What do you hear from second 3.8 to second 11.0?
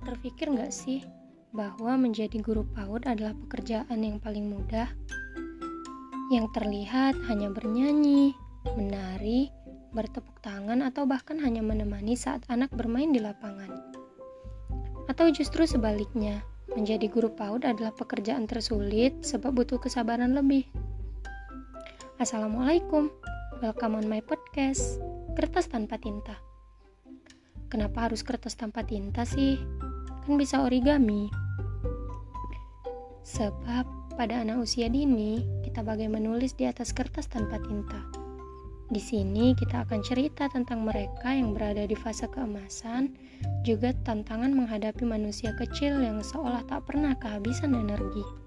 yang paling mudah? Yang terlihat hanya bernyanyi, menari, bertepuk tangan,